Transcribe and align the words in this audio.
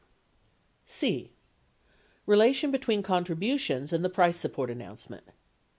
666 0.83 1.29
(c) 1.29 1.37
Relation 2.25 2.71
between, 2.71 3.03
contributions 3.03 3.93
and 3.93 4.03
the 4.03 4.09
price 4.09 4.37
support 4.37 4.71
announce 4.71 5.11
ment 5.11 5.27